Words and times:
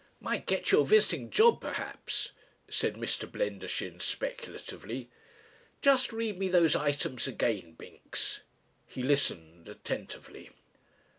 "Might 0.19 0.47
get 0.47 0.71
you 0.71 0.81
a 0.81 0.83
visiting 0.83 1.29
job, 1.29 1.61
perhaps," 1.61 2.29
said 2.67 2.95
Mr. 2.95 3.31
Blendershin 3.31 3.99
speculatively. 4.01 5.11
"Just 5.83 6.11
read 6.11 6.39
me 6.39 6.47
those 6.47 6.75
items 6.75 7.27
again, 7.27 7.73
Binks." 7.73 8.41
He 8.87 9.03
listened 9.03 9.69
attentively. 9.69 10.49